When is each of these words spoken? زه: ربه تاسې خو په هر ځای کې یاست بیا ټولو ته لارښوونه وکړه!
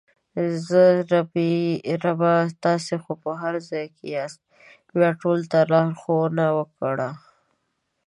زه: 0.67 0.83
ربه 2.05 2.33
تاسې 2.65 2.93
خو 3.03 3.11
په 3.23 3.29
هر 3.41 3.53
ځای 3.69 3.85
کې 3.95 4.05
یاست 4.15 4.41
بیا 4.97 5.09
ټولو 5.21 5.43
ته 5.51 5.59
لارښوونه 5.71 6.45
وکړه! 6.57 7.09